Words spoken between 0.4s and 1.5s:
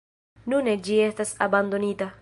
Nune ĝi estas